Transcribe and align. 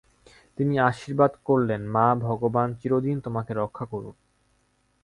তিনি 0.57 0.75
আশীর্বাদ 0.79 1.31
করলেন, 1.45 1.81
মা, 1.87 2.05
ভগবান 2.15 2.69
চিরদিন 2.75 3.17
তোমাকে 3.21 3.51
রক্ষা 3.53 3.85
করুন। 3.85 4.15